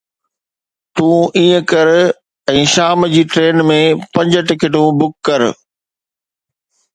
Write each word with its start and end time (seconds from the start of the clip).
تون 0.95 1.17
ائين 1.37 1.57
ڪر 1.73 1.89
۽ 2.53 2.63
شام 2.73 3.05
جي 3.13 3.21
ٽرين 3.35 3.61
۾ 3.73 3.77
پنج 4.17 4.31
سيٽون 4.57 4.89
بک 5.03 5.13
ڪر. 5.29 5.41